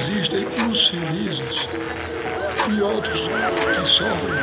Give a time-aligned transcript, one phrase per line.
[0.00, 1.68] existem uns felizes
[2.74, 4.40] e outros que sofrem.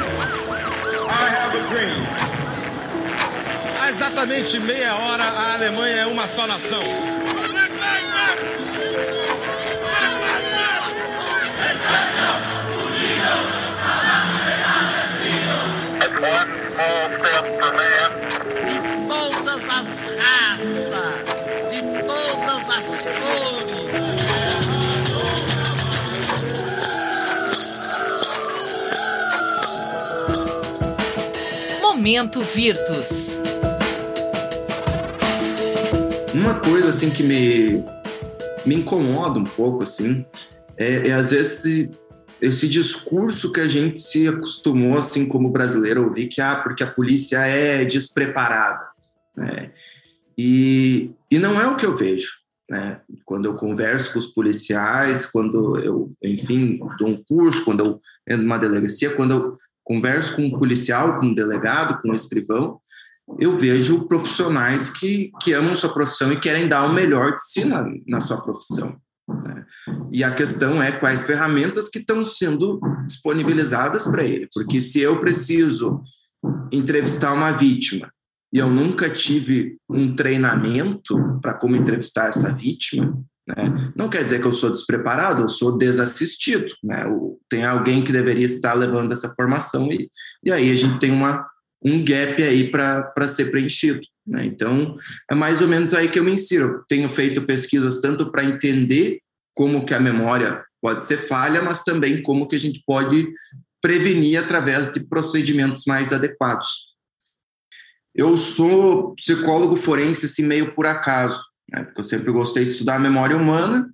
[3.80, 6.84] Há exatamente meia hora, a Alemanha é uma só nação.
[18.66, 19.88] de todas as
[20.20, 21.24] raças,
[21.72, 23.57] de todas as cores.
[32.08, 33.36] Momento Virtus.
[36.34, 37.84] Uma coisa assim que me,
[38.66, 40.26] me incomoda um pouco assim
[40.78, 41.92] é, é às vezes esse,
[42.42, 46.82] esse discurso que a gente se acostumou assim como brasileiro a ouvir que ah porque
[46.82, 48.88] a polícia é despreparada
[49.36, 49.74] né?
[50.38, 52.38] e, e não é o que eu vejo
[52.70, 53.02] né?
[53.26, 58.44] quando eu converso com os policiais quando eu enfim dou um curso quando eu entro
[58.44, 62.80] numa delegacia quando eu converso com um policial com um delegado com um escrivão
[63.40, 67.66] eu vejo profissionais que, que amam sua profissão e querem dar o melhor de si
[67.66, 68.96] na, na sua profissão.
[69.28, 69.66] Né?
[70.12, 74.48] E a questão é quais ferramentas que estão sendo disponibilizadas para ele.
[74.54, 76.02] Porque se eu preciso
[76.72, 78.10] entrevistar uma vítima
[78.54, 83.92] e eu nunca tive um treinamento para como entrevistar essa vítima, né?
[83.96, 86.68] não quer dizer que eu sou despreparado, eu sou desassistido.
[86.84, 87.06] Né?
[87.50, 90.10] Tem alguém que deveria estar levando essa formação e,
[90.44, 91.48] e aí a gente tem uma
[91.84, 94.02] um gap aí para ser preenchido.
[94.26, 94.46] Né?
[94.46, 94.96] Então,
[95.30, 96.66] é mais ou menos aí que eu me insiro.
[96.66, 99.20] Eu tenho feito pesquisas tanto para entender
[99.54, 103.28] como que a memória pode ser falha, mas também como que a gente pode
[103.82, 106.88] prevenir através de procedimentos mais adequados.
[108.14, 111.84] Eu sou psicólogo forense assim meio por acaso, né?
[111.84, 113.90] porque eu sempre gostei de estudar a memória humana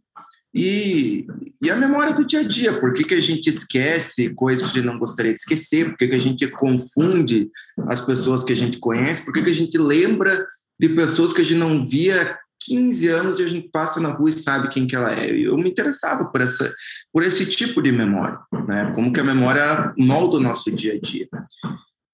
[0.54, 1.26] e,
[1.60, 4.78] e a memória do dia a dia, por que, que a gente esquece coisas que
[4.78, 7.50] a gente não gostaria de esquecer, por que, que a gente confunde
[7.88, 10.46] as pessoas que a gente conhece, por que, que a gente lembra
[10.80, 14.10] de pessoas que a gente não via há 15 anos e a gente passa na
[14.10, 15.32] rua e sabe quem que ela é.
[15.32, 16.72] Eu me interessava por, essa,
[17.12, 18.38] por esse tipo de memória,
[18.68, 18.92] né?
[18.94, 21.28] como que a memória molda o nosso dia a dia.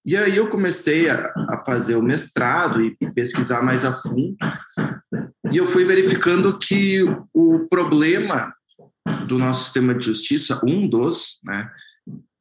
[0.05, 4.35] E aí eu comecei a, a fazer o mestrado e, e pesquisar mais a fundo,
[5.51, 8.53] e eu fui verificando que o problema
[9.27, 11.69] do nosso sistema de justiça, um dos, né,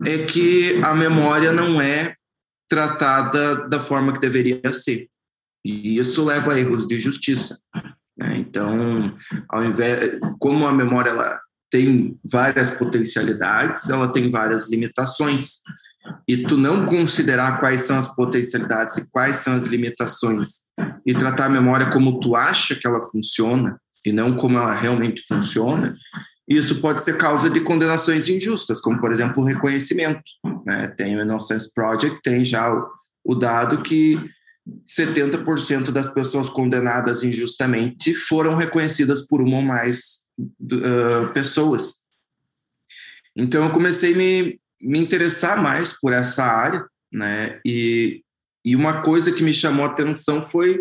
[0.05, 2.15] é que a memória não é
[2.69, 5.09] tratada da forma que deveria ser.
[5.65, 7.59] E isso leva a erros de justiça.
[8.17, 8.37] Né?
[8.37, 9.17] Então,
[9.49, 11.41] ao invés, como a memória ela
[11.71, 15.61] tem várias potencialidades, ela tem várias limitações
[16.29, 20.67] e tu não considerar quais são as potencialidades e quais são as limitações
[21.07, 25.25] e tratar a memória como tu acha que ela funciona e não como ela realmente
[25.27, 25.97] funciona,
[26.47, 30.23] isso pode ser causa de condenações injustas, como por exemplo o reconhecimento.
[30.67, 30.89] Né?
[30.89, 32.87] Tem o Innocence Project, tem já o,
[33.25, 34.19] o dado que
[34.87, 41.97] 70% das pessoas condenadas injustamente foram reconhecidas por uma ou mais uh, pessoas.
[43.37, 47.61] Então eu comecei a me, me interessar mais por essa área, né?
[47.65, 48.23] E,
[48.65, 50.81] e uma coisa que me chamou a atenção foi,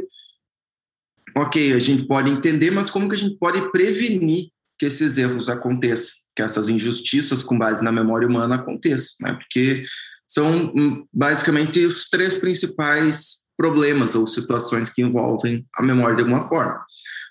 [1.35, 5.50] ok, a gente pode entender, mas como que a gente pode prevenir que esses erros
[5.50, 9.34] aconteçam, que essas injustiças com base na memória humana aconteçam, né?
[9.34, 9.84] Porque
[10.28, 16.47] são hum, basicamente os três principais problemas ou situações que envolvem a memória de alguma
[16.47, 16.79] forma.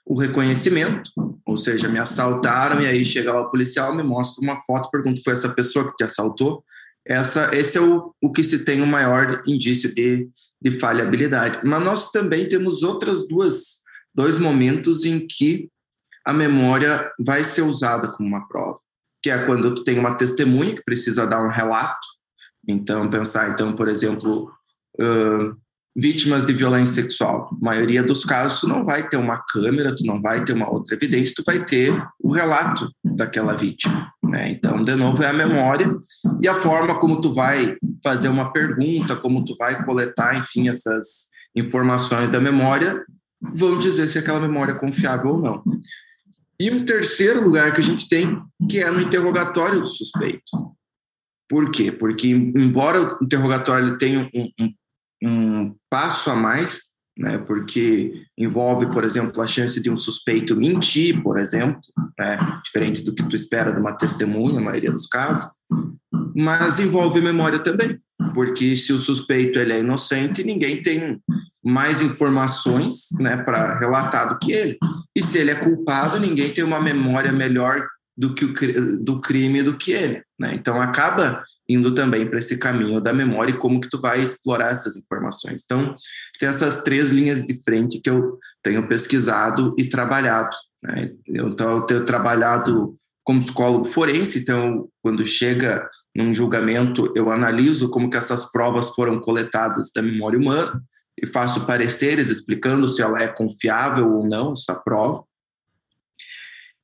[0.04, 1.10] O reconhecimento,
[1.46, 5.32] ou seja, me assaltaram e aí chega o policial, me mostra uma foto, pergunta foi
[5.32, 6.64] essa pessoa que te assaltou?
[7.06, 10.28] Essa, esse é o, o que se tem o maior indício de,
[10.60, 11.60] de falhabilidade.
[11.64, 15.68] Mas nós também temos outras duas dois momentos em que
[16.24, 18.78] a memória vai ser usada como uma prova,
[19.22, 22.06] que é quando tu tem uma testemunha que precisa dar um relato.
[22.66, 24.50] Então pensar, então por exemplo,
[24.98, 25.56] uh,
[25.96, 27.48] vítimas de violência sexual.
[27.50, 30.70] A maioria dos casos, tu não vai ter uma câmera, tu não vai ter uma
[30.70, 31.90] outra evidência, tu vai ter
[32.20, 34.12] o relato daquela vítima.
[34.22, 34.50] Né?
[34.50, 35.90] Então, de novo, é a memória
[36.42, 41.30] e a forma como tu vai fazer uma pergunta, como tu vai coletar, enfim, essas
[41.56, 43.02] informações da memória,
[43.54, 45.64] vão dizer se aquela memória é confiável ou não.
[46.60, 48.38] E um terceiro lugar que a gente tem,
[48.68, 50.42] que é no interrogatório do suspeito.
[51.48, 51.92] Por quê?
[51.92, 54.74] Porque, embora o interrogatório tenha um, um
[55.22, 61.22] um passo a mais, né, porque envolve, por exemplo, a chance de um suspeito mentir,
[61.22, 61.80] por exemplo,
[62.18, 65.50] né, diferente do que tu espera de uma testemunha, na maioria dos casos,
[66.34, 67.98] mas envolve memória também,
[68.34, 71.18] porque se o suspeito ele é inocente, ninguém tem
[71.64, 74.78] mais informações né, para relatar do que ele,
[75.16, 77.86] e se ele é culpado, ninguém tem uma memória melhor
[78.16, 80.54] do que o do crime do que ele, né?
[80.54, 84.72] Então acaba indo também para esse caminho da memória e como que tu vai explorar
[84.72, 85.62] essas informações.
[85.64, 85.96] Então,
[86.38, 90.54] tem essas três linhas de frente que eu tenho pesquisado e trabalhado.
[90.82, 91.12] Né?
[91.26, 97.90] Eu, então, eu tenho trabalhado como psicólogo forense, então, quando chega num julgamento, eu analiso
[97.90, 100.80] como que essas provas foram coletadas da memória humana
[101.20, 105.24] e faço pareceres explicando se ela é confiável ou não, essa prova.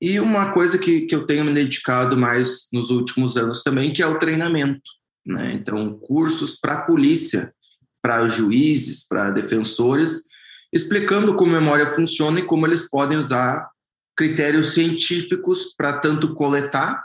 [0.02, 4.02] E uma coisa que, que eu tenho me dedicado mais nos últimos anos também, que
[4.02, 4.82] é o treinamento.
[5.24, 5.52] Né?
[5.52, 7.54] Então, cursos para polícia,
[8.02, 10.24] para juízes, para defensores,
[10.72, 13.70] explicando como a memória funciona e como eles podem usar
[14.16, 17.00] critérios científicos para tanto coletar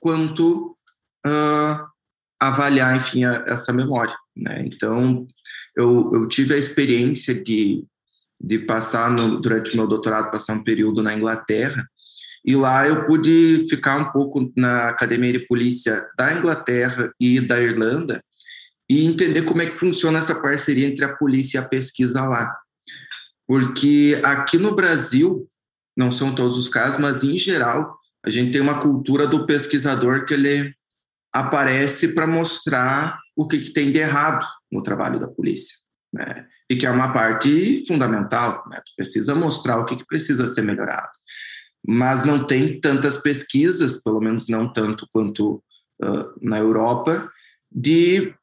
[0.00, 0.74] quanto
[1.26, 1.86] uh,
[2.40, 4.16] avaliar, enfim, a, essa memória.
[4.34, 4.64] Né?
[4.64, 5.26] Então,
[5.76, 7.84] eu, eu, tive a experiência de,
[8.40, 11.86] de passar, no, durante o meu doutorado, passar um período na Inglaterra,
[12.44, 17.60] e lá eu pude ficar um pouco na Academia de Polícia da Inglaterra e da
[17.60, 18.22] Irlanda
[18.88, 22.56] e entender como é que funciona essa parceria entre a polícia e a pesquisa lá.
[23.46, 25.48] Porque aqui no Brasil,
[25.96, 30.24] não são todos os casos, mas em geral, a gente tem uma cultura do pesquisador
[30.24, 30.74] que ele
[31.32, 35.76] aparece para mostrar o que, que, tem de errado no trabalho da polícia.
[36.12, 36.46] Né?
[36.70, 38.80] E que é uma parte fundamental, né?
[38.96, 41.10] Precisa mostrar o que, que precisa ser melhorado
[41.90, 45.62] mas não tem tantas pesquisas, pelo menos não tanto quanto
[46.02, 47.32] uh, na Europa,
[47.72, 48.34] de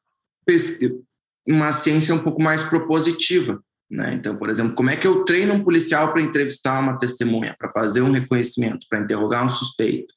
[1.46, 3.62] uma ciência um pouco mais propositiva.
[3.88, 4.14] Né?
[4.14, 7.70] Então, por exemplo, como é que eu treino um policial para entrevistar uma testemunha, para
[7.70, 10.12] fazer um reconhecimento, para interrogar um suspeito?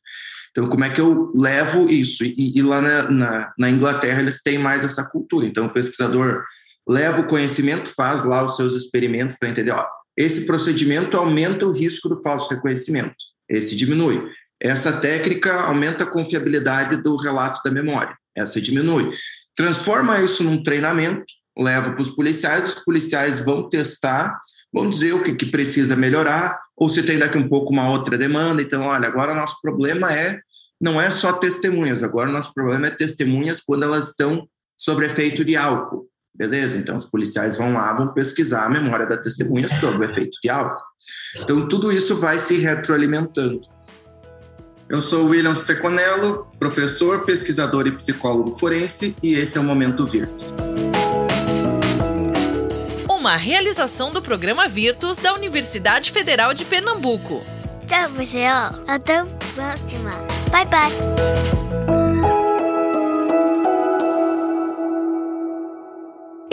[0.50, 2.26] Então, como é que eu levo isso?
[2.26, 5.46] E, e lá na, na, na, Inglaterra eles têm mais essa cultura.
[5.46, 6.44] Então, o pesquisador
[6.88, 9.86] leva o conhecimento, faz lá os seus experimentos para entender, ó,
[10.19, 13.16] esse procedimento aumenta o risco do falso reconhecimento,
[13.48, 14.21] esse diminui.
[14.62, 19.16] Essa técnica aumenta a confiabilidade do relato da memória, essa diminui.
[19.56, 21.24] Transforma isso num treinamento,
[21.57, 24.38] leva para os policiais, os policiais vão testar,
[24.74, 28.18] vão dizer o que, que precisa melhorar, ou se tem daqui um pouco uma outra
[28.18, 28.62] demanda.
[28.62, 30.42] Então, olha, agora nosso problema é
[30.81, 34.45] não é só testemunhas, agora nosso problema é testemunhas quando elas estão
[34.77, 36.09] sob efeito de álcool.
[36.36, 36.78] Beleza?
[36.78, 40.50] Então, os policiais vão lá, vão pesquisar a memória da testemunha sobre o efeito de
[40.50, 40.81] álcool.
[41.38, 43.62] Então, tudo isso vai se retroalimentando.
[44.88, 50.08] Eu sou o William Seconello, professor, pesquisador e psicólogo forense, e esse é o Momento
[50.08, 50.54] Virtus.
[53.08, 57.44] Uma realização do programa Virtus da Universidade Federal de Pernambuco.
[57.86, 58.72] Tchau, pessoal.
[58.88, 60.12] Até a próxima.
[60.52, 61.59] Bye, bye.